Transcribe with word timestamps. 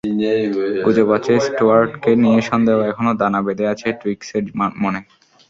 গুজব 0.85 1.09
আছে, 1.17 1.33
স্টুয়ার্টকে 1.45 2.11
নিয়ে 2.23 2.39
সন্দেহ 2.49 2.77
এখনো 2.91 3.11
দানা 3.21 3.39
বেঁধে 3.45 3.65
আছে 3.73 3.87
টুইগসের 3.99 4.43
মনে। 4.83 4.99